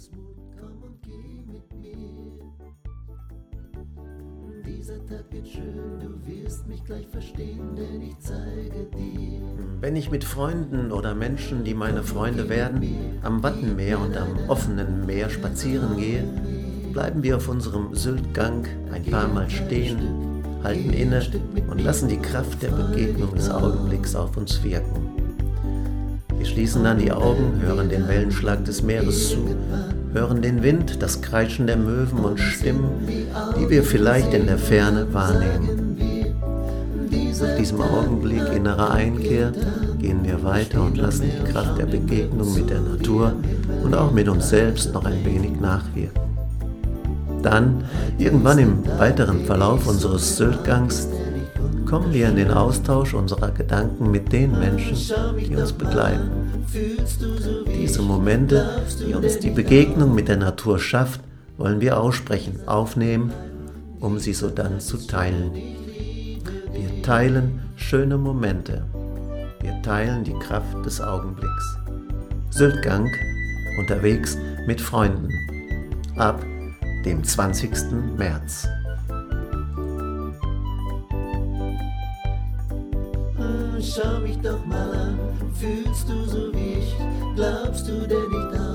etwas 0.00 0.10
Mut, 0.12 0.36
komm 0.58 0.82
und 0.82 1.02
geh 1.02 1.42
mit 1.46 1.72
mir. 1.80 2.40
Dieser 4.64 5.04
Tag 5.06 5.24
wird 5.30 5.48
schön, 5.48 6.00
du 6.00 6.26
wirst 6.26 6.66
mich 6.66 6.84
gleich 6.84 7.06
verstehen, 7.08 7.76
denn 7.76 8.02
ich 8.02 8.18
zeige 8.18 8.84
dir. 8.96 9.40
Wenn 9.80 9.96
ich 9.96 10.10
mit 10.10 10.24
Freunden 10.24 10.92
oder 10.92 11.14
Menschen, 11.14 11.64
die 11.64 11.74
meine 11.74 12.02
Freunde 12.02 12.48
werden, 12.48 12.82
am 13.22 13.42
Wattenmeer 13.42 13.98
und 13.98 14.16
am 14.16 14.38
offenen 14.48 15.06
Meer 15.06 15.28
spazieren 15.30 15.96
gehe, 15.96 16.24
bleiben 16.92 17.22
wir 17.22 17.36
auf 17.36 17.48
unserem 17.48 17.94
Syltgang 17.94 18.66
ein 18.92 19.04
paar 19.04 19.28
Mal 19.28 19.48
stehen, 19.50 20.42
halten 20.62 20.92
inne 20.92 21.22
und 21.68 21.80
lassen 21.80 22.08
die 22.08 22.18
Kraft 22.18 22.62
der 22.62 22.70
Begegnung 22.70 23.34
des 23.34 23.50
Augenblicks 23.50 24.14
auf 24.14 24.36
uns 24.36 24.62
wirken. 24.62 25.19
Schließen 26.50 26.82
dann 26.82 26.98
die 26.98 27.12
Augen, 27.12 27.60
hören 27.62 27.88
den 27.88 28.08
Wellenschlag 28.08 28.64
des 28.64 28.82
Meeres 28.82 29.30
zu, 29.30 29.54
hören 30.12 30.42
den 30.42 30.64
Wind, 30.64 31.00
das 31.00 31.22
Kreischen 31.22 31.68
der 31.68 31.76
Möwen 31.76 32.24
und 32.24 32.40
Stimmen, 32.40 32.90
die 33.56 33.70
wir 33.70 33.84
vielleicht 33.84 34.34
in 34.34 34.46
der 34.46 34.58
Ferne 34.58 35.06
wahrnehmen. 35.14 35.96
Nach 37.40 37.56
diesem 37.56 37.80
Augenblick 37.80 38.42
innerer 38.52 38.90
Einkehr 38.90 39.52
gehen 40.00 40.24
wir 40.24 40.42
weiter 40.42 40.82
und 40.82 40.96
lassen 40.96 41.30
die 41.30 41.52
Kraft 41.52 41.78
der 41.78 41.86
Begegnung 41.86 42.52
mit 42.52 42.68
der 42.68 42.80
Natur 42.80 43.32
und 43.84 43.94
auch 43.94 44.10
mit 44.10 44.28
uns 44.28 44.50
selbst 44.50 44.92
noch 44.92 45.04
ein 45.04 45.24
wenig 45.24 45.60
nachwirken. 45.60 46.20
Dann, 47.44 47.84
irgendwann 48.18 48.58
im 48.58 48.84
weiteren 48.98 49.44
Verlauf 49.44 49.86
unseres 49.86 50.36
Syltgangs, 50.36 51.06
kommen 51.90 52.14
wir 52.14 52.28
in 52.28 52.36
den 52.36 52.52
Austausch 52.52 53.14
unserer 53.14 53.50
Gedanken 53.50 54.12
mit 54.12 54.32
den 54.32 54.56
Menschen, 54.56 54.96
die 55.40 55.56
uns 55.56 55.72
begleiten. 55.72 56.30
Diese 57.66 58.00
Momente, 58.00 58.84
die 59.00 59.12
uns 59.12 59.40
die 59.40 59.50
Begegnung 59.50 60.14
mit 60.14 60.28
der 60.28 60.36
Natur 60.36 60.78
schafft, 60.78 61.20
wollen 61.58 61.80
wir 61.80 61.98
aussprechen, 61.98 62.60
aufnehmen, 62.66 63.32
um 63.98 64.20
sie 64.20 64.34
sodann 64.34 64.78
zu 64.78 64.98
teilen. 64.98 65.50
Wir 66.72 67.02
teilen 67.02 67.60
schöne 67.74 68.16
Momente. 68.16 68.84
Wir 69.60 69.82
teilen 69.82 70.22
die 70.22 70.38
Kraft 70.38 70.86
des 70.86 71.00
Augenblicks. 71.00 71.76
Syltgang, 72.50 73.10
unterwegs 73.80 74.38
mit 74.68 74.80
Freunden. 74.80 75.28
Ab 76.16 76.40
dem 77.04 77.24
20. 77.24 77.72
März. 78.16 78.68
Schau 83.82 84.20
mich 84.20 84.36
doch 84.42 84.64
mal 84.66 84.92
an, 84.92 85.18
fühlst 85.54 86.06
du 86.06 86.24
so 86.26 86.52
wie 86.52 86.74
ich, 86.80 86.94
glaubst 87.34 87.88
du 87.88 88.06
denn 88.06 88.28
nicht 88.28 88.60
auch? 88.60 88.69